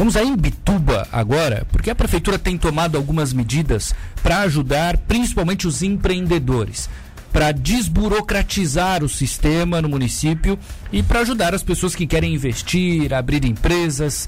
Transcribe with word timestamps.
Vamos 0.00 0.16
a 0.16 0.24
Imbituba 0.24 1.06
agora, 1.12 1.66
porque 1.70 1.90
a 1.90 1.94
prefeitura 1.94 2.38
tem 2.38 2.56
tomado 2.56 2.96
algumas 2.96 3.34
medidas 3.34 3.94
para 4.22 4.38
ajudar 4.38 4.96
principalmente 4.96 5.68
os 5.68 5.82
empreendedores, 5.82 6.88
para 7.30 7.52
desburocratizar 7.52 9.04
o 9.04 9.10
sistema 9.10 9.82
no 9.82 9.90
município 9.90 10.58
e 10.90 11.02
para 11.02 11.20
ajudar 11.20 11.54
as 11.54 11.62
pessoas 11.62 11.94
que 11.94 12.06
querem 12.06 12.32
investir, 12.32 13.12
abrir 13.12 13.44
empresas 13.44 14.26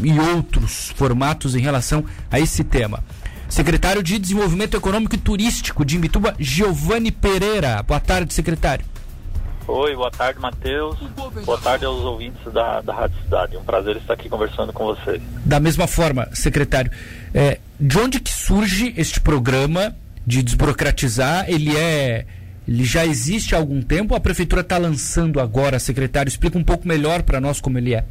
e 0.00 0.16
outros 0.16 0.92
formatos 0.94 1.56
em 1.56 1.60
relação 1.60 2.04
a 2.30 2.38
esse 2.38 2.62
tema. 2.62 3.02
Secretário 3.48 4.04
de 4.04 4.16
Desenvolvimento 4.16 4.76
Econômico 4.76 5.16
e 5.16 5.18
Turístico 5.18 5.84
de 5.84 5.96
Imbituba, 5.96 6.36
Giovanni 6.38 7.10
Pereira. 7.10 7.82
Boa 7.82 7.98
tarde, 7.98 8.32
secretário. 8.32 8.84
Oi, 9.72 9.94
boa 9.94 10.10
tarde, 10.10 10.40
Matheus. 10.40 10.98
Boa 11.44 11.58
tarde 11.58 11.84
aos 11.84 12.00
ouvintes 12.00 12.52
da, 12.52 12.80
da 12.80 12.92
Rádio 12.92 13.16
Cidade. 13.22 13.56
Um 13.56 13.62
prazer 13.62 13.96
estar 13.96 14.14
aqui 14.14 14.28
conversando 14.28 14.72
com 14.72 14.84
vocês. 14.84 15.22
Da 15.44 15.60
mesma 15.60 15.86
forma, 15.86 16.28
secretário, 16.34 16.90
é, 17.32 17.60
de 17.78 17.96
onde 17.96 18.18
que 18.18 18.32
surge 18.32 18.92
este 18.96 19.20
programa 19.20 19.94
de 20.26 20.42
desburocratizar? 20.42 21.48
Ele 21.48 21.76
é. 21.76 22.26
Ele 22.66 22.82
já 22.82 23.06
existe 23.06 23.54
há 23.54 23.58
algum 23.58 23.80
tempo 23.80 24.14
a 24.14 24.20
prefeitura 24.20 24.62
está 24.62 24.76
lançando 24.76 25.40
agora, 25.40 25.78
secretário? 25.78 26.28
Explica 26.28 26.58
um 26.58 26.64
pouco 26.64 26.86
melhor 26.86 27.22
para 27.22 27.40
nós 27.40 27.60
como 27.60 27.78
ele 27.78 27.94
é. 27.94 28.04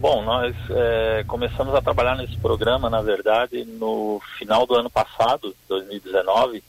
Bom, 0.00 0.22
nós 0.22 0.56
é, 0.70 1.24
começamos 1.26 1.74
a 1.74 1.82
trabalhar 1.82 2.16
nesse 2.16 2.36
programa, 2.38 2.88
na 2.88 3.02
verdade, 3.02 3.64
no 3.64 4.20
final 4.38 4.66
do 4.66 4.74
ano 4.74 4.88
passado, 4.88 5.54
2019, 5.68 6.64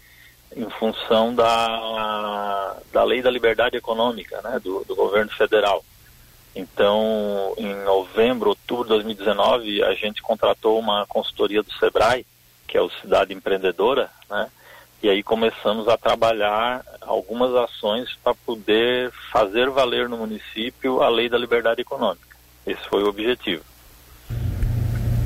em 0.55 0.69
função 0.69 1.33
da, 1.33 2.74
da 2.95 3.03
Lei 3.03 3.21
da 3.21 3.29
Liberdade 3.29 3.75
Econômica, 3.75 4.41
né, 4.41 4.57
do, 4.63 4.85
do 4.85 4.95
governo 4.95 5.29
federal. 5.31 5.83
Então, 6.55 7.53
em 7.57 7.75
novembro, 7.83 8.51
outubro 8.51 8.85
de 8.85 8.89
2019, 8.91 9.83
a 9.83 9.93
gente 9.93 10.21
contratou 10.21 10.79
uma 10.79 11.05
consultoria 11.05 11.61
do 11.61 11.73
SEBRAE, 11.73 12.25
que 12.65 12.77
é 12.77 12.81
o 12.81 12.89
Cidade 13.01 13.33
Empreendedora, 13.33 14.09
né? 14.29 14.47
E 15.03 15.09
aí 15.09 15.21
começamos 15.21 15.89
a 15.89 15.97
trabalhar 15.97 16.85
algumas 17.01 17.53
ações 17.53 18.15
para 18.23 18.33
poder 18.33 19.11
fazer 19.29 19.69
valer 19.69 20.07
no 20.07 20.17
município 20.17 21.03
a 21.03 21.09
lei 21.09 21.27
da 21.27 21.37
liberdade 21.37 21.81
econômica. 21.81 22.37
Esse 22.65 22.81
foi 22.87 23.03
o 23.03 23.09
objetivo. 23.09 23.61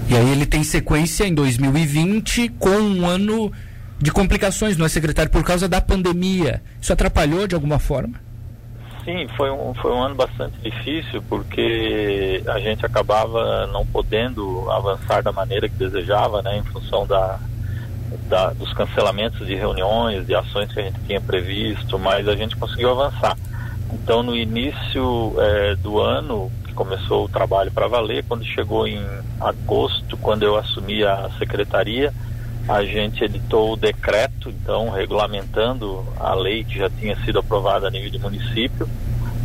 E 0.10 0.16
aí 0.18 0.32
ele 0.32 0.48
tem 0.48 0.64
sequência 0.64 1.24
em 1.24 1.36
2020 1.36 2.50
com 2.58 2.72
um 2.72 3.06
ano 3.06 3.52
de 4.00 4.12
complicações, 4.12 4.78
não 4.78 4.86
é, 4.86 4.90
secretário? 4.90 5.32
Por 5.32 5.44
causa 5.44 5.68
da 5.68 5.82
pandemia. 5.82 6.62
Isso 6.82 6.94
atrapalhou 6.94 7.48
de 7.48 7.56
alguma 7.56 7.80
forma? 7.80 8.20
Sim, 9.04 9.28
foi 9.36 9.50
um, 9.50 9.74
foi 9.76 9.92
um 9.92 10.02
ano 10.02 10.16
bastante 10.16 10.58
difícil 10.62 11.22
porque 11.28 12.44
a 12.48 12.60
gente 12.60 12.86
acabava 12.86 13.66
não 13.68 13.86
podendo 13.86 14.70
avançar 14.70 15.24
da 15.24 15.32
maneira 15.32 15.68
que 15.68 15.76
desejava, 15.76 16.42
né, 16.42 16.58
em 16.58 16.64
função 16.64 17.08
da, 17.08 17.40
da, 18.28 18.52
dos 18.52 18.72
cancelamentos 18.74 19.48
de 19.48 19.56
reuniões, 19.56 20.28
de 20.28 20.36
ações 20.36 20.72
que 20.72 20.80
a 20.80 20.84
gente 20.84 21.00
tinha 21.08 21.20
previsto, 21.20 21.98
mas 21.98 22.28
a 22.28 22.36
gente 22.36 22.56
conseguiu 22.56 22.92
avançar. 22.92 23.38
Então, 23.92 24.22
no 24.22 24.36
início 24.36 25.34
é, 25.40 25.76
do 25.76 26.00
ano, 26.00 26.52
começou 26.76 27.26
o 27.26 27.30
trabalho 27.30 27.72
para 27.72 27.88
valer. 27.88 28.24
Quando 28.24 28.46
chegou 28.46 28.88
em 28.88 29.04
agosto, 29.42 30.16
quando 30.18 30.44
eu 30.44 30.56
assumi 30.56 31.04
a 31.04 31.30
secretaria, 31.38 32.14
a 32.70 32.86
gente 32.86 33.24
editou 33.24 33.74
o 33.74 33.76
decreto, 33.76 34.50
então, 34.50 34.92
regulamentando 34.92 36.06
a 36.18 36.36
lei 36.36 36.64
que 36.64 36.78
já 36.78 36.88
tinha 36.88 37.16
sido 37.26 37.40
aprovada 37.40 37.88
a 37.88 37.90
nível 37.90 38.12
de 38.12 38.20
município. 38.20 38.88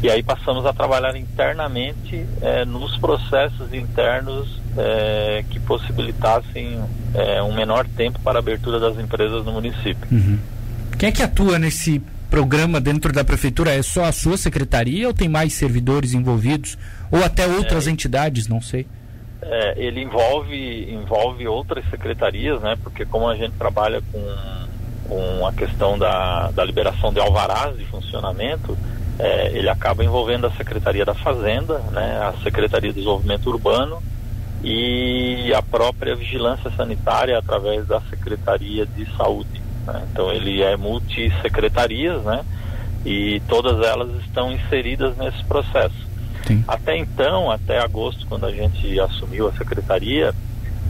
E 0.02 0.10
aí 0.10 0.22
passamos 0.22 0.66
a 0.66 0.74
trabalhar 0.74 1.16
internamente 1.16 2.26
é, 2.42 2.66
nos 2.66 2.98
processos 2.98 3.72
internos 3.72 4.60
é, 4.76 5.42
que 5.48 5.58
possibilitassem 5.58 6.78
é, 7.14 7.42
um 7.42 7.54
menor 7.54 7.86
tempo 7.96 8.20
para 8.20 8.38
a 8.38 8.40
abertura 8.40 8.78
das 8.78 8.98
empresas 8.98 9.42
no 9.42 9.52
município. 9.52 10.06
Uhum. 10.12 10.38
Quem 10.98 11.08
é 11.08 11.12
que 11.12 11.22
atua 11.22 11.58
nesse 11.58 12.02
programa 12.28 12.78
dentro 12.78 13.10
da 13.10 13.24
prefeitura? 13.24 13.72
É 13.72 13.82
só 13.82 14.04
a 14.04 14.12
sua 14.12 14.36
secretaria 14.36 15.08
ou 15.08 15.14
tem 15.14 15.30
mais 15.30 15.54
servidores 15.54 16.12
envolvidos? 16.12 16.76
Ou 17.10 17.24
até 17.24 17.46
outras 17.46 17.86
é, 17.86 17.90
entidades, 17.90 18.46
não 18.48 18.60
sei. 18.60 18.86
É, 19.46 19.74
ele 19.76 20.02
envolve, 20.02 20.92
envolve 20.92 21.46
outras 21.46 21.84
secretarias, 21.90 22.60
né? 22.62 22.76
Porque 22.82 23.04
como 23.04 23.28
a 23.28 23.36
gente 23.36 23.52
trabalha 23.52 24.02
com, 24.10 24.68
com 25.08 25.46
a 25.46 25.52
questão 25.52 25.98
da, 25.98 26.50
da 26.50 26.64
liberação 26.64 27.12
de 27.12 27.20
alvarás 27.20 27.76
de 27.76 27.84
funcionamento, 27.84 28.76
é, 29.18 29.52
ele 29.52 29.68
acaba 29.68 30.04
envolvendo 30.04 30.46
a 30.46 30.50
Secretaria 30.52 31.04
da 31.04 31.14
Fazenda, 31.14 31.78
né? 31.92 32.20
A 32.22 32.42
Secretaria 32.42 32.90
de 32.90 32.96
Desenvolvimento 32.96 33.48
Urbano 33.48 34.02
e 34.62 35.52
a 35.54 35.60
própria 35.60 36.16
Vigilância 36.16 36.70
Sanitária 36.70 37.38
através 37.38 37.86
da 37.86 38.00
Secretaria 38.02 38.86
de 38.86 39.06
Saúde. 39.14 39.62
Né? 39.86 40.02
Então 40.10 40.32
ele 40.32 40.62
é 40.62 40.74
multissecretarias, 40.76 42.22
né? 42.24 42.42
E 43.04 43.42
todas 43.46 43.86
elas 43.86 44.08
estão 44.22 44.50
inseridas 44.50 45.14
nesse 45.18 45.44
processo. 45.44 46.13
Sim. 46.46 46.64
Até 46.68 46.96
então, 46.96 47.50
até 47.50 47.78
agosto, 47.78 48.26
quando 48.26 48.46
a 48.46 48.52
gente 48.52 48.98
assumiu 49.00 49.48
a 49.48 49.52
secretaria, 49.52 50.34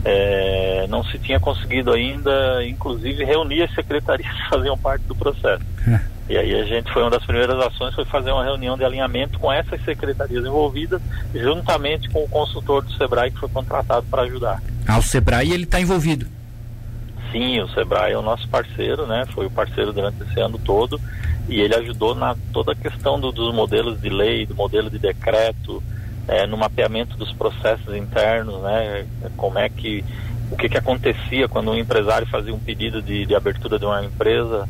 é, 0.03 0.85
não 0.89 1.03
se 1.03 1.17
tinha 1.17 1.39
conseguido 1.39 1.91
ainda, 1.91 2.65
inclusive, 2.65 3.23
reunir 3.23 3.63
as 3.63 3.73
secretarias 3.73 4.31
que 4.35 4.49
faziam 4.49 4.77
parte 4.77 5.03
do 5.03 5.15
processo. 5.15 5.63
É. 5.87 6.15
E 6.27 6.37
aí 6.37 6.59
a 6.59 6.63
gente 6.63 6.91
foi 6.91 7.03
uma 7.03 7.11
das 7.11 7.23
primeiras 7.23 7.55
ações 7.67 7.93
foi 7.93 8.05
fazer 8.05 8.31
uma 8.31 8.43
reunião 8.43 8.75
de 8.75 8.83
alinhamento 8.83 9.37
com 9.37 9.51
essas 9.53 9.83
secretarias 9.83 10.43
envolvidas, 10.43 10.99
juntamente 11.33 12.09
com 12.09 12.23
o 12.23 12.27
consultor 12.27 12.83
do 12.83 12.91
Sebrae 12.93 13.29
que 13.29 13.39
foi 13.39 13.49
contratado 13.49 14.05
para 14.09 14.23
ajudar. 14.23 14.61
Ah, 14.87 14.97
o 14.97 15.03
Sebrae 15.03 15.51
ele 15.51 15.65
está 15.65 15.79
envolvido. 15.79 16.25
Sim, 17.31 17.59
o 17.61 17.69
Sebrae 17.69 18.13
é 18.13 18.17
o 18.17 18.23
nosso 18.23 18.47
parceiro, 18.47 19.05
né? 19.05 19.25
Foi 19.35 19.45
o 19.45 19.51
parceiro 19.51 19.93
durante 19.93 20.23
esse 20.23 20.39
ano 20.39 20.57
todo 20.57 20.99
e 21.47 21.61
ele 21.61 21.75
ajudou 21.75 22.15
na 22.15 22.35
toda 22.51 22.71
a 22.71 22.75
questão 22.75 23.19
do, 23.19 23.31
dos 23.31 23.53
modelos 23.53 24.01
de 24.01 24.09
lei, 24.09 24.45
do 24.45 24.55
modelo 24.55 24.89
de 24.89 24.97
decreto, 24.97 25.81
é, 26.27 26.47
no 26.47 26.57
mapeamento 26.57 27.15
dos 27.17 27.31
processos 27.33 27.95
internos, 27.95 28.61
né? 28.61 29.05
Como 29.37 29.59
é 29.59 29.69
que 29.69 30.03
o 30.51 30.55
que, 30.55 30.69
que 30.69 30.77
acontecia 30.77 31.47
quando 31.47 31.71
um 31.71 31.75
empresário 31.75 32.27
fazia 32.27 32.53
um 32.53 32.59
pedido 32.59 33.01
de, 33.01 33.25
de 33.25 33.35
abertura 33.35 33.79
de 33.79 33.85
uma 33.85 34.03
empresa 34.03 34.67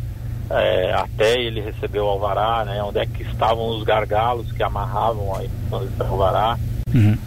é, 0.50 0.94
até 0.94 1.40
ele 1.40 1.62
receber 1.62 2.00
o 2.00 2.08
alvará, 2.08 2.66
né? 2.66 2.82
Onde 2.84 3.00
é 3.00 3.06
que 3.06 3.24
estavam 3.24 3.70
os 3.70 3.84
gargalos 3.84 4.52
que 4.52 4.64
amarravam 4.64 5.36
a 5.36 5.44
emissão 5.44 6.08
alvará. 6.08 6.58
Uhum. 6.94 7.18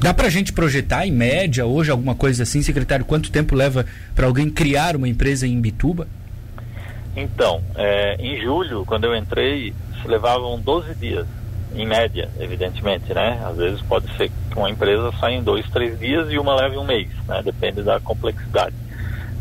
Dá 0.00 0.14
pra 0.14 0.30
gente 0.30 0.52
projetar 0.52 1.06
em 1.06 1.12
média 1.12 1.66
hoje 1.66 1.90
alguma 1.90 2.14
coisa 2.14 2.42
assim, 2.42 2.62
secretário, 2.62 3.04
quanto 3.04 3.30
tempo 3.30 3.54
leva 3.54 3.84
para 4.14 4.26
alguém 4.26 4.48
criar 4.48 4.96
uma 4.96 5.06
empresa 5.06 5.46
em 5.46 5.60
Bituba? 5.60 6.08
Então, 7.16 7.60
é, 7.74 8.16
em 8.18 8.40
julho, 8.40 8.84
quando 8.86 9.04
eu 9.04 9.16
entrei, 9.16 9.74
se 10.00 10.08
levavam 10.08 10.58
12 10.60 10.94
dias, 10.94 11.26
em 11.74 11.86
média, 11.86 12.28
evidentemente, 12.38 13.12
né? 13.14 13.40
Às 13.44 13.56
vezes 13.56 13.80
pode 13.82 14.06
ser 14.16 14.28
que 14.28 14.58
uma 14.58 14.70
empresa 14.70 15.12
saia 15.20 15.36
em 15.36 15.42
dois, 15.42 15.68
três 15.70 15.98
dias 15.98 16.30
e 16.30 16.38
uma 16.38 16.54
leve 16.54 16.76
um 16.76 16.84
mês, 16.84 17.08
né? 17.28 17.42
Depende 17.42 17.82
da 17.82 18.00
complexidade. 18.00 18.74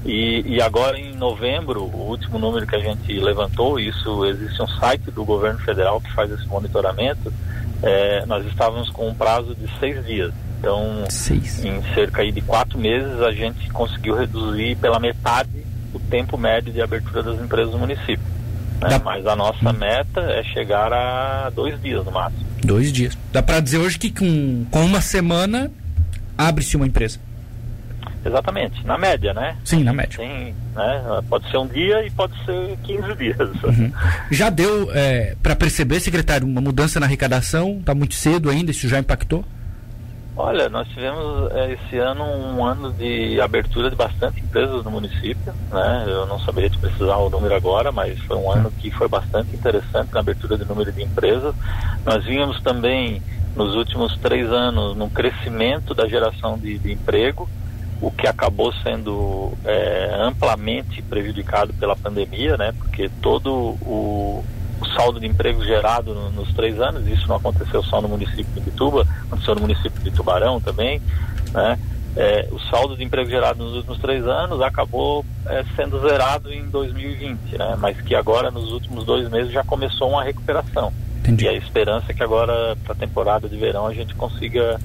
E, 0.06 0.44
e 0.46 0.62
agora 0.62 0.98
em 0.98 1.16
novembro, 1.16 1.84
o 1.84 2.10
último 2.10 2.40
número 2.40 2.66
que 2.66 2.76
a 2.76 2.80
gente 2.80 3.12
levantou, 3.20 3.80
isso 3.80 4.26
existe 4.26 4.62
um 4.62 4.68
site 4.68 5.12
do 5.12 5.26
governo 5.26 5.60
federal 5.60 6.00
que 6.00 6.12
faz 6.14 6.32
esse 6.32 6.48
monitoramento, 6.48 7.34
é, 7.82 8.26
nós 8.26 8.46
estávamos 8.46 8.90
com 8.90 9.10
um 9.10 9.14
prazo 9.14 9.56
de 9.56 9.68
seis 9.80 10.06
dias. 10.06 10.32
Então, 10.60 11.06
seis. 11.10 11.64
em 11.64 11.82
cerca 11.94 12.30
de 12.30 12.42
quatro 12.42 12.78
meses, 12.78 13.22
a 13.22 13.32
gente 13.32 13.70
conseguiu 13.70 14.16
reduzir 14.16 14.76
pela 14.76 15.00
metade 15.00 15.59
o 15.94 16.00
tempo 16.00 16.38
médio 16.38 16.72
de 16.72 16.82
abertura 16.82 17.24
das 17.24 17.40
empresas 17.40 17.74
no 17.74 17.80
município. 17.80 18.20
Né? 18.82 19.00
Mas 19.04 19.26
a 19.26 19.36
nossa 19.36 19.74
meta 19.74 20.22
é 20.22 20.44
chegar 20.44 20.94
a 20.94 21.50
dois 21.50 21.82
dias 21.82 22.06
no 22.06 22.12
máximo. 22.12 22.46
Dois 22.64 22.92
dias. 22.92 23.18
Dá 23.32 23.44
para 23.44 23.60
dizer 23.60 23.78
hoje 23.78 23.98
que 23.98 24.12
com, 24.12 24.66
com 24.72 24.86
uma 24.86 25.02
semana 25.02 25.72
abre-se 26.38 26.76
uma 26.78 26.88
empresa. 26.88 27.20
Exatamente, 28.26 28.86
na 28.86 28.98
média, 28.98 29.34
né? 29.34 29.56
Sim, 29.64 29.84
na 29.84 29.94
média. 29.94 30.18
Tem, 30.18 30.54
né? 30.76 31.22
Pode 31.30 31.50
ser 31.50 31.58
um 31.58 31.68
dia 31.68 32.06
e 32.06 32.12
pode 32.12 32.34
ser 32.44 32.78
15 32.84 33.16
dias. 33.16 33.64
Uhum. 33.64 33.92
Já 34.30 34.50
deu 34.50 34.90
é, 34.94 35.36
para 35.42 35.56
perceber, 35.56 36.00
secretário, 36.02 36.46
uma 36.46 36.60
mudança 36.60 37.00
na 37.00 37.06
arrecadação? 37.06 37.78
Está 37.80 37.96
muito 37.96 38.16
cedo 38.16 38.50
ainda? 38.50 38.72
Isso 38.72 38.90
já 38.90 39.00
impactou? 39.00 39.46
Olha, 40.42 40.70
nós 40.70 40.88
tivemos 40.88 41.52
é, 41.52 41.74
esse 41.74 41.98
ano 41.98 42.24
um 42.24 42.64
ano 42.64 42.94
de 42.94 43.42
abertura 43.42 43.90
de 43.90 43.96
bastante 43.98 44.40
empresas 44.40 44.86
no 44.86 44.90
município, 44.90 45.54
né? 45.70 46.06
Eu 46.08 46.26
não 46.28 46.40
saberia 46.40 46.70
te 46.70 46.78
precisar 46.78 47.18
o 47.18 47.30
número 47.30 47.54
agora, 47.54 47.92
mas 47.92 48.18
foi 48.20 48.38
um 48.38 48.50
ano 48.50 48.72
que 48.72 48.90
foi 48.90 49.10
bastante 49.10 49.54
interessante 49.54 50.14
na 50.14 50.22
abertura 50.22 50.58
de 50.58 50.64
número 50.64 50.94
de 50.94 51.04
empresas. 51.04 51.54
Nós 52.06 52.24
vínhamos 52.24 52.62
também 52.62 53.22
nos 53.54 53.76
últimos 53.76 54.18
três 54.20 54.50
anos 54.50 54.96
no 54.96 55.10
crescimento 55.10 55.94
da 55.94 56.08
geração 56.08 56.58
de, 56.58 56.80
de 56.80 56.94
emprego, 56.94 57.50
o 58.00 58.10
que 58.10 58.26
acabou 58.26 58.72
sendo 58.72 59.52
é, 59.66 60.20
amplamente 60.22 61.02
prejudicado 61.02 61.74
pela 61.74 61.98
pandemia, 61.98 62.56
né? 62.56 62.74
Porque 62.78 63.12
todo 63.22 63.76
o 63.82 64.42
o 64.80 64.86
saldo 64.96 65.20
de 65.20 65.28
emprego 65.28 65.64
gerado 65.64 66.14
no, 66.14 66.32
nos 66.32 66.54
três 66.54 66.80
anos, 66.80 67.08
isso 67.08 67.28
não 67.28 67.36
aconteceu 67.36 67.84
só 67.84 68.02
no 68.02 68.08
município 68.08 68.52
de 68.54 68.62
Bituba, 68.62 69.06
aconteceu 69.28 69.56
no 69.56 69.62
município 69.62 70.02
de 70.02 70.12
Tubarão 70.12 70.60
também, 70.60 71.02
né? 71.54 71.78
É, 72.16 72.48
o 72.52 72.60
saldo 72.60 72.98
de 72.98 73.04
emprego 73.04 73.30
gerado 73.30 73.64
nos 73.64 73.76
últimos 73.76 74.00
três 74.00 74.26
anos 74.26 74.62
acabou 74.62 75.24
é, 75.46 75.64
sendo 75.76 76.00
zerado 76.02 76.52
em 76.52 76.68
2020, 76.68 77.58
né? 77.58 77.78
mas 77.78 78.02
que 78.02 78.16
agora 78.16 78.50
nos 78.50 78.72
últimos 78.72 79.06
dois 79.06 79.30
meses 79.30 79.52
já 79.52 79.64
começou 79.64 80.10
uma 80.10 80.24
recuperação. 80.24 80.92
Entendi. 81.20 81.46
E 81.46 81.48
a 81.48 81.54
esperança 81.54 82.12
é 82.12 82.14
que 82.14 82.24
agora 82.24 82.76
para 82.84 82.94
a 82.94 82.96
temporada 82.96 83.48
de 83.48 83.56
verão 83.56 83.86
a 83.86 83.94
gente 83.94 84.16
consiga 84.16 84.80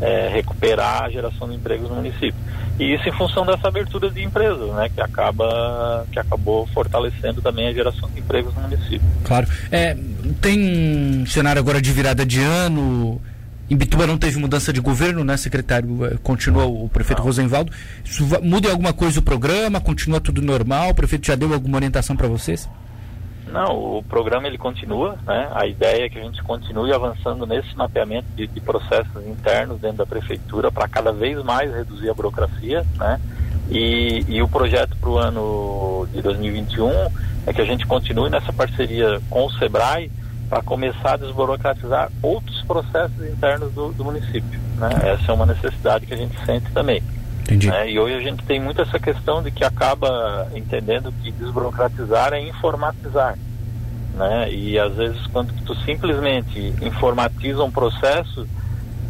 é, 0.00 0.28
recuperar 0.28 1.04
a 1.04 1.10
geração 1.10 1.48
de 1.48 1.54
empregos 1.56 1.88
no 1.88 1.96
município. 1.96 2.34
E 2.78 2.94
isso 2.94 3.08
em 3.08 3.12
função 3.12 3.44
dessa 3.44 3.68
abertura 3.68 4.10
de 4.10 4.22
empresas, 4.22 4.72
né, 4.74 4.88
que 4.88 5.00
acaba 5.00 6.06
que 6.10 6.18
acabou 6.18 6.66
fortalecendo 6.68 7.42
também 7.42 7.68
a 7.68 7.72
geração 7.72 8.08
de 8.08 8.20
empregos 8.20 8.54
no 8.54 8.62
município. 8.62 9.02
Claro. 9.24 9.46
É, 9.70 9.94
tem 10.40 10.58
um 10.58 11.26
cenário 11.26 11.60
agora 11.60 11.80
de 11.80 11.92
virada 11.92 12.24
de 12.24 12.40
ano. 12.40 13.20
Em 13.68 13.76
Bituba 13.76 14.06
não 14.06 14.18
teve 14.18 14.38
mudança 14.38 14.72
de 14.72 14.80
governo, 14.80 15.22
né, 15.22 15.36
secretário? 15.36 16.06
É, 16.06 16.16
continua 16.22 16.64
o 16.64 16.88
prefeito 16.88 17.18
não. 17.18 17.26
Rosenvaldo. 17.26 17.70
Isso 18.04 18.26
muda 18.42 18.70
alguma 18.70 18.92
coisa 18.92 19.20
o 19.20 19.22
programa? 19.22 19.80
Continua 19.80 20.20
tudo 20.20 20.40
normal? 20.40 20.90
O 20.90 20.94
prefeito 20.94 21.26
já 21.26 21.34
deu 21.34 21.52
alguma 21.52 21.76
orientação 21.76 22.16
para 22.16 22.26
vocês? 22.26 22.68
Não, 23.52 23.98
o 23.98 24.02
programa 24.02 24.46
ele 24.46 24.58
continua, 24.58 25.18
né? 25.26 25.50
A 25.54 25.66
ideia 25.66 26.06
é 26.06 26.08
que 26.08 26.18
a 26.18 26.22
gente 26.22 26.42
continue 26.42 26.92
avançando 26.92 27.46
nesse 27.46 27.76
mapeamento 27.76 28.26
de, 28.36 28.46
de 28.46 28.60
processos 28.60 29.26
internos 29.26 29.80
dentro 29.80 29.98
da 29.98 30.06
prefeitura 30.06 30.70
para 30.70 30.88
cada 30.88 31.12
vez 31.12 31.42
mais 31.42 31.72
reduzir 31.72 32.08
a 32.10 32.14
burocracia, 32.14 32.84
né? 32.96 33.20
E, 33.70 34.24
e 34.28 34.42
o 34.42 34.48
projeto 34.48 34.96
para 34.96 35.10
o 35.10 35.18
ano 35.18 36.08
de 36.12 36.20
2021 36.22 36.90
é 37.46 37.52
que 37.52 37.60
a 37.60 37.64
gente 37.64 37.86
continue 37.86 38.28
nessa 38.30 38.52
parceria 38.52 39.20
com 39.28 39.46
o 39.46 39.50
SEBRAE 39.52 40.10
para 40.48 40.62
começar 40.62 41.14
a 41.14 41.16
desburocratizar 41.16 42.10
outros 42.20 42.60
processos 42.62 43.24
internos 43.24 43.72
do, 43.72 43.92
do 43.92 44.04
município. 44.04 44.60
Né? 44.76 44.88
Essa 45.04 45.30
é 45.30 45.34
uma 45.34 45.46
necessidade 45.46 46.06
que 46.06 46.14
a 46.14 46.16
gente 46.16 46.36
sente 46.44 46.70
também. 46.72 47.00
Né? 47.48 47.90
E 47.90 47.98
hoje 47.98 48.16
a 48.16 48.20
gente 48.20 48.44
tem 48.44 48.60
muito 48.60 48.82
essa 48.82 48.98
questão 48.98 49.42
de 49.42 49.50
que 49.50 49.64
acaba 49.64 50.48
entendendo 50.54 51.12
que 51.22 51.30
desburocratizar 51.32 52.32
é 52.32 52.40
informatizar. 52.40 53.36
Né? 54.14 54.52
E 54.52 54.78
às 54.78 54.94
vezes 54.94 55.26
quando 55.28 55.52
tu 55.64 55.74
simplesmente 55.76 56.74
informatiza 56.82 57.62
um 57.62 57.70
processo, 57.70 58.46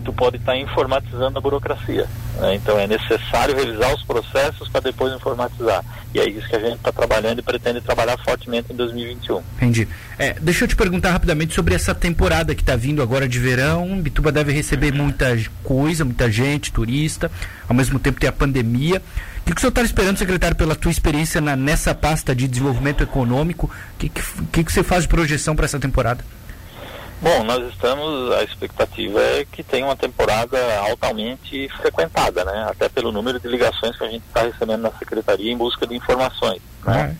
tu 0.01 0.13
pode 0.13 0.37
estar 0.37 0.53
tá 0.53 0.59
informatizando 0.59 1.39
a 1.39 1.41
burocracia. 1.41 2.07
Né? 2.37 2.55
Então 2.55 2.79
é 2.79 2.87
necessário 2.87 3.55
revisar 3.55 3.95
os 3.95 4.03
processos 4.03 4.69
para 4.69 4.81
depois 4.81 5.13
informatizar. 5.15 5.85
E 6.15 6.19
é 6.19 6.29
isso 6.29 6.49
que 6.49 6.57
a 6.57 6.61
gente 6.61 6.77
está 6.77 6.91
trabalhando 6.91 7.39
e 7.39 7.43
pretende 7.43 7.81
trabalhar 7.81 8.19
fortemente 8.19 8.73
em 8.73 8.77
2021. 8.77 9.43
Entendi. 9.57 9.89
É, 10.19 10.35
deixa 10.41 10.65
eu 10.65 10.69
te 10.69 10.77
perguntar 10.77 11.13
rapidamente 11.13 11.55
sobre 11.55 11.75
essa 11.75 11.95
temporada 11.95 12.55
que 12.55 12.63
está 12.63 12.77
vindo 12.77 13.03
agora 13.03 13.29
de 13.29 13.39
verão. 13.39 14.01
Bituba 14.01 14.33
deve 14.33 14.53
receber 14.53 14.93
muita 14.93 15.39
coisa, 15.63 16.05
muita 16.05 16.31
gente, 16.31 16.73
turista. 16.73 17.31
Ao 17.69 17.75
mesmo 17.75 17.99
tempo 17.99 18.19
tem 18.19 18.29
a 18.29 18.33
pandemia. 18.33 19.01
O 19.41 19.45
que, 19.45 19.55
que 19.55 19.59
o 19.59 19.61
senhor 19.61 19.71
está 19.71 19.83
esperando, 19.83 20.19
secretário, 20.19 20.57
pela 20.57 20.75
tua 20.75 20.91
experiência 20.91 21.41
na, 21.41 21.57
nessa 21.57 21.95
pasta 21.95 22.35
de 22.35 22.47
desenvolvimento 22.47 23.03
econômico? 23.03 23.71
O 23.95 23.99
que, 23.99 24.09
que, 24.09 24.65
que 24.65 24.73
você 24.73 24.83
faz 24.83 25.03
de 25.03 25.09
projeção 25.09 25.57
para 25.57 25.65
essa 25.65 25.79
temporada? 25.79 26.25
Bom, 27.23 27.45
nós 27.45 27.69
estamos, 27.69 28.33
a 28.33 28.43
expectativa 28.43 29.21
é 29.21 29.45
que 29.45 29.63
tenha 29.63 29.85
uma 29.85 29.97
temporada 29.97 30.59
altamente 30.79 31.69
frequentada, 31.77 32.45
né? 32.47 32.67
Até 32.71 32.89
pelo 32.89 33.13
número 33.13 33.39
de 33.39 33.47
ligações 33.47 33.95
que 33.97 34.05
a 34.05 34.09
gente 34.09 34.25
está 34.27 34.43
recebendo 34.43 34.81
na 34.81 34.91
secretaria 34.93 35.53
em 35.53 35.57
busca 35.57 35.87
de 35.87 35.95
informações, 35.95 36.63
né? 36.83 37.15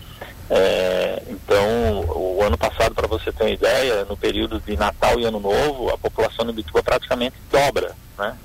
É, 0.49 1.21
então, 1.29 2.01
o 2.09 2.41
ano 2.43 2.57
passado, 2.57 2.95
para 2.95 3.07
você 3.07 3.31
ter 3.31 3.43
uma 3.43 3.49
ideia, 3.51 4.03
no 4.05 4.17
período 4.17 4.59
de 4.59 4.75
Natal 4.75 5.19
e 5.19 5.23
Ano 5.23 5.39
Novo, 5.39 5.89
a 5.91 5.97
população 5.97 6.47
de 6.47 6.51
Bituba 6.51 6.81
praticamente 6.81 7.35
dobra, 7.51 7.95
né? 8.17 8.35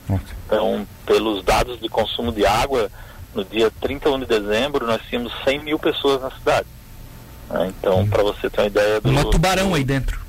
Então, 0.46 0.86
pelos 1.06 1.42
dados 1.42 1.80
de 1.80 1.88
consumo 1.88 2.32
de 2.32 2.44
água, 2.44 2.90
no 3.34 3.42
dia 3.44 3.72
31 3.80 4.20
de 4.20 4.26
dezembro, 4.26 4.86
nós 4.86 5.00
tínhamos 5.08 5.32
100 5.42 5.64
mil 5.64 5.78
pessoas 5.78 6.20
na 6.20 6.30
cidade. 6.32 6.68
Né? 7.48 7.72
Então, 7.78 8.06
para 8.06 8.22
você 8.22 8.50
ter 8.50 8.60
uma 8.60 8.66
ideia 8.66 9.00
do... 9.00 9.08
Uma 9.08 9.30
tubarão 9.30 9.74
aí 9.74 9.82
dentro 9.82 10.25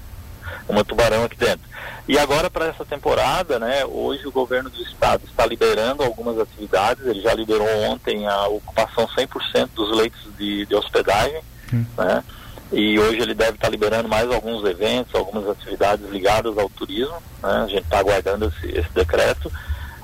uma 0.67 0.83
tubarão 0.83 1.23
aqui 1.23 1.37
dentro. 1.37 1.67
E 2.07 2.17
agora 2.17 2.49
para 2.49 2.67
essa 2.67 2.85
temporada, 2.85 3.59
né, 3.59 3.85
hoje 3.85 4.25
o 4.25 4.31
governo 4.31 4.69
do 4.69 4.81
estado 4.81 5.23
está 5.25 5.45
liberando 5.45 6.03
algumas 6.03 6.39
atividades, 6.39 7.05
ele 7.05 7.21
já 7.21 7.33
liberou 7.33 7.67
ontem 7.83 8.25
a 8.25 8.47
ocupação 8.47 9.05
100% 9.07 9.69
dos 9.75 9.95
leitos 9.95 10.21
de, 10.37 10.65
de 10.65 10.75
hospedagem, 10.75 11.41
hum. 11.73 11.85
né, 11.97 12.23
e 12.71 12.97
hoje 12.97 13.21
ele 13.21 13.33
deve 13.33 13.55
estar 13.55 13.69
liberando 13.69 14.07
mais 14.07 14.29
alguns 14.31 14.63
eventos, 14.63 15.13
algumas 15.15 15.49
atividades 15.49 16.09
ligadas 16.09 16.57
ao 16.57 16.69
turismo, 16.69 17.21
né, 17.43 17.63
a 17.65 17.67
gente 17.67 17.83
está 17.83 17.99
aguardando 17.99 18.45
esse, 18.45 18.77
esse, 18.77 18.89
decreto. 18.93 19.51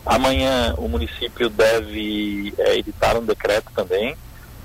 Amanhã 0.06 0.74
o 0.78 0.90
município 0.90 1.50
deve 1.50 2.54
é, 2.58 2.78
editar 2.78 3.16
um 3.16 3.24
decreto 3.24 3.72
também, 3.74 4.18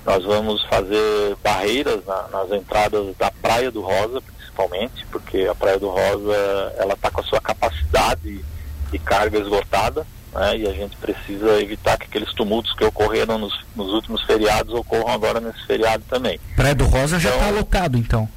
nós 0.05 0.25
vamos 0.25 0.61
fazer 0.65 1.37
barreiras 1.41 2.03
na, 2.05 2.27
nas 2.27 2.51
entradas 2.51 3.15
da 3.17 3.31
Praia 3.31 3.71
do 3.71 3.81
Rosa, 3.81 4.21
principalmente, 4.59 5.05
porque 5.11 5.47
a 5.49 5.55
Praia 5.55 5.79
do 5.79 5.87
Rosa 5.87 6.73
ela 6.77 6.93
está 6.93 7.09
com 7.09 7.21
a 7.21 7.23
sua 7.23 7.39
capacidade 7.39 8.43
de 8.91 8.99
carga 8.99 9.39
esgotada, 9.39 10.05
né, 10.33 10.57
e 10.57 10.67
a 10.67 10.73
gente 10.73 10.97
precisa 10.97 11.61
evitar 11.61 11.97
que 11.97 12.05
aqueles 12.05 12.33
tumultos 12.33 12.73
que 12.73 12.83
ocorreram 12.83 13.37
nos, 13.37 13.53
nos 13.75 13.93
últimos 13.93 14.21
feriados 14.23 14.73
ocorram 14.73 15.07
agora 15.07 15.39
nesse 15.39 15.65
feriado 15.65 16.03
também. 16.09 16.39
Praia 16.55 16.75
do 16.75 16.85
Rosa 16.85 17.17
então, 17.17 17.19
já 17.19 17.29
está 17.29 17.49
lotado, 17.49 17.97
então? 17.97 18.29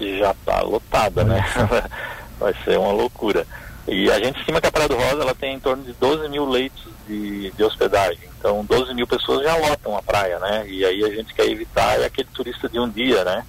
Já 0.00 0.32
está 0.32 0.60
lotada, 0.62 1.24
né? 1.24 1.44
Vai 2.38 2.54
ser 2.64 2.78
uma 2.78 2.92
loucura. 2.92 3.46
E 3.86 4.10
a 4.10 4.18
gente 4.18 4.38
estima 4.38 4.60
que 4.60 4.66
a 4.66 4.72
Praia 4.72 4.88
do 4.88 4.96
Rosa 4.96 5.22
ela 5.22 5.34
tem 5.34 5.54
em 5.54 5.60
torno 5.60 5.84
de 5.84 5.92
12 5.92 6.28
mil 6.28 6.48
leitos 6.48 6.88
de, 7.06 7.50
de 7.52 7.64
hospedagem. 7.64 8.28
Então 8.38 8.64
12 8.64 8.94
mil 8.94 9.06
pessoas 9.06 9.44
já 9.44 9.56
lotam 9.56 9.96
a 9.96 10.02
praia, 10.02 10.38
né? 10.38 10.64
E 10.66 10.84
aí 10.84 11.04
a 11.04 11.08
gente 11.08 11.34
quer 11.34 11.46
evitar 11.46 12.00
é 12.00 12.06
aquele 12.06 12.28
turista 12.32 12.68
de 12.68 12.78
um 12.78 12.88
dia, 12.88 13.24
né? 13.24 13.44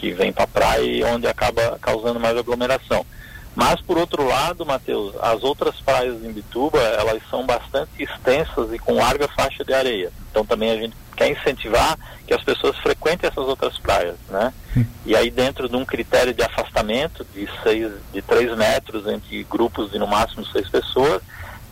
Que 0.00 0.12
vem 0.12 0.32
para 0.32 0.44
a 0.44 0.48
praia 0.48 0.82
e 0.82 1.04
onde 1.04 1.26
acaba 1.26 1.78
causando 1.80 2.18
mais 2.18 2.36
aglomeração. 2.36 3.04
Mas, 3.54 3.80
por 3.82 3.98
outro 3.98 4.26
lado, 4.26 4.64
Matheus, 4.64 5.14
as 5.20 5.42
outras 5.42 5.78
praias 5.80 6.24
em 6.24 6.32
Bituba, 6.32 6.78
elas 6.78 7.20
são 7.28 7.44
bastante 7.44 7.90
extensas 7.98 8.72
e 8.72 8.78
com 8.78 8.94
larga 8.94 9.28
faixa 9.28 9.62
de 9.62 9.74
areia. 9.74 10.10
Então, 10.30 10.46
também 10.46 10.70
a 10.70 10.76
gente 10.76 10.96
quer 11.14 11.28
incentivar 11.28 11.98
que 12.26 12.32
as 12.32 12.42
pessoas 12.42 12.78
frequentem 12.78 13.28
essas 13.28 13.46
outras 13.46 13.76
praias, 13.78 14.16
né? 14.30 14.54
E 15.04 15.14
aí, 15.14 15.30
dentro 15.30 15.68
de 15.68 15.76
um 15.76 15.84
critério 15.84 16.32
de 16.32 16.42
afastamento 16.42 17.26
de, 17.34 17.46
seis, 17.62 17.92
de 18.12 18.22
3 18.22 18.56
metros 18.56 19.06
entre 19.06 19.44
grupos 19.44 19.90
de 19.90 19.98
no 19.98 20.06
máximo 20.06 20.46
seis 20.46 20.68
pessoas, 20.68 21.20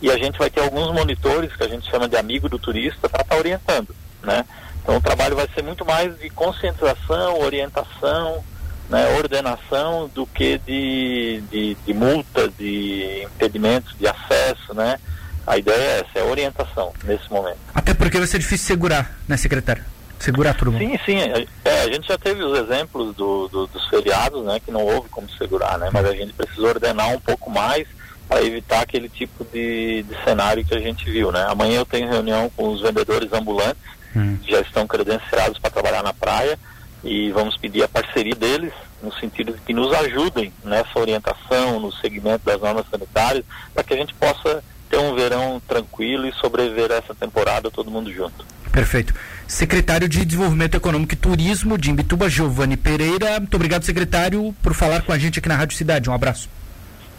e 0.01 0.11
a 0.11 0.17
gente 0.17 0.37
vai 0.37 0.49
ter 0.49 0.61
alguns 0.61 0.93
monitores, 0.93 1.55
que 1.55 1.63
a 1.63 1.67
gente 1.67 1.89
chama 1.89 2.07
de 2.07 2.17
amigo 2.17 2.47
do 2.47 2.59
turista, 2.59 3.09
para 3.09 3.21
estar 3.21 3.35
tá 3.35 3.39
orientando, 3.39 3.95
né? 4.21 4.45
Então 4.81 4.97
o 4.97 5.01
trabalho 5.01 5.35
vai 5.35 5.47
ser 5.53 5.63
muito 5.63 5.85
mais 5.85 6.17
de 6.19 6.29
conscientização, 6.29 7.39
orientação, 7.39 8.43
né, 8.89 9.07
ordenação 9.17 10.09
do 10.13 10.25
que 10.25 10.57
de, 10.59 11.43
de, 11.51 11.77
de 11.85 11.93
multa, 11.93 12.49
de 12.57 13.23
impedimentos 13.23 13.95
de 13.97 14.07
acesso, 14.07 14.73
né? 14.73 14.99
A 15.45 15.57
ideia 15.57 15.75
é 15.75 15.99
essa, 15.99 16.19
é 16.19 16.23
orientação 16.23 16.91
nesse 17.03 17.31
momento. 17.31 17.57
Até 17.73 17.93
porque 17.93 18.17
vai 18.17 18.27
ser 18.27 18.39
difícil 18.39 18.67
segurar, 18.67 19.17
né, 19.27 19.37
secretário? 19.37 19.83
Segurar 20.19 20.53
tudo. 20.53 20.77
Sim, 20.77 20.99
sim. 21.05 21.17
É, 21.63 21.83
a 21.83 21.91
gente 21.91 22.07
já 22.07 22.17
teve 22.17 22.43
os 22.43 22.57
exemplos 22.59 23.15
do, 23.15 23.47
do, 23.47 23.67
dos 23.67 23.87
feriados, 23.87 24.43
né, 24.43 24.59
que 24.59 24.71
não 24.71 24.81
houve 24.81 25.07
como 25.09 25.29
segurar, 25.29 25.77
né? 25.77 25.89
Mas 25.93 26.05
a 26.05 26.13
gente 26.13 26.33
precisa 26.33 26.67
ordenar 26.67 27.09
um 27.09 27.19
pouco 27.19 27.49
mais 27.49 27.87
para 28.27 28.43
evitar 28.43 28.81
aquele 28.81 29.09
tipo 29.09 29.45
de, 29.45 30.03
de 30.03 30.23
cenário 30.23 30.63
que 30.63 30.75
a 30.75 30.79
gente 30.79 31.09
viu, 31.09 31.31
né? 31.31 31.45
Amanhã 31.47 31.79
eu 31.79 31.85
tenho 31.85 32.09
reunião 32.09 32.51
com 32.55 32.69
os 32.69 32.81
vendedores 32.81 33.31
ambulantes 33.33 33.81
hum. 34.19 34.37
já 34.47 34.59
estão 34.61 34.87
credenciados 34.87 35.57
para 35.59 35.69
trabalhar 35.69 36.03
na 36.03 36.13
praia 36.13 36.57
e 37.03 37.31
vamos 37.31 37.57
pedir 37.57 37.83
a 37.83 37.87
parceria 37.87 38.35
deles 38.35 38.73
no 39.01 39.13
sentido 39.13 39.53
de 39.53 39.61
que 39.61 39.73
nos 39.73 39.93
ajudem 39.93 40.51
nessa 40.63 40.99
orientação, 40.99 41.79
no 41.79 41.91
segmento 41.91 42.45
das 42.45 42.59
normas 42.59 42.85
sanitárias, 42.91 43.45
para 43.73 43.83
que 43.83 43.93
a 43.93 43.97
gente 43.97 44.13
possa 44.13 44.63
ter 44.89 44.97
um 44.97 45.15
verão 45.15 45.61
tranquilo 45.67 46.27
e 46.27 46.33
sobreviver 46.33 46.91
a 46.91 46.95
essa 46.95 47.15
temporada 47.15 47.71
todo 47.71 47.91
mundo 47.91 48.11
junto. 48.11 48.45
Perfeito. 48.71 49.13
Secretário 49.47 50.07
de 50.07 50.25
Desenvolvimento 50.25 50.75
Econômico 50.75 51.13
e 51.13 51.17
Turismo 51.17 51.77
de 51.77 51.89
Imbituba, 51.89 52.29
Giovanni 52.29 52.77
Pereira. 52.77 53.39
Muito 53.39 53.55
obrigado, 53.55 53.83
secretário, 53.83 54.53
por 54.61 54.73
falar 54.73 55.01
com 55.01 55.11
a 55.11 55.17
gente 55.17 55.39
aqui 55.39 55.49
na 55.49 55.55
Rádio 55.55 55.77
Cidade. 55.77 56.09
Um 56.09 56.13
abraço. 56.13 56.49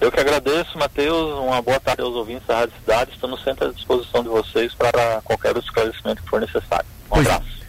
Eu 0.00 0.11
que 0.11 0.19
agradeço, 0.19 0.78
Matheus. 0.78 1.38
Uma 1.40 1.61
boa 1.61 1.78
tarde 1.78 2.00
aos 2.00 2.14
ouvintes 2.14 2.47
da 2.47 2.61
Rádio 2.61 2.75
Cidade. 2.80 3.11
Estamos 3.12 3.45
sempre 3.45 3.66
à 3.66 3.69
disposição 3.71 4.23
de 4.23 4.30
vocês 4.30 4.75
para 4.75 5.21
qualquer 5.23 5.54
esclarecimento 5.59 6.23
que 6.23 6.28
for 6.28 6.40
necessário. 6.40 6.87
Um 7.07 7.16
pois, 7.16 7.26
abraço. 7.26 7.61